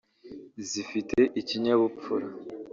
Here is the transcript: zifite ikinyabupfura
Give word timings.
zifite 0.69 1.19
ikinyabupfura 1.41 2.27